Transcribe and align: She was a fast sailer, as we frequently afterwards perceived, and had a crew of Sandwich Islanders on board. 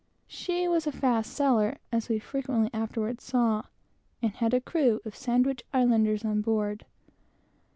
She 0.25 0.67
was 0.67 0.87
a 0.87 0.91
fast 0.91 1.31
sailer, 1.31 1.77
as 1.91 2.09
we 2.09 2.17
frequently 2.17 2.71
afterwards 2.73 3.23
perceived, 3.29 3.67
and 4.23 4.31
had 4.31 4.51
a 4.55 4.59
crew 4.59 4.99
of 5.05 5.15
Sandwich 5.15 5.61
Islanders 5.75 6.25
on 6.25 6.41
board. 6.41 6.87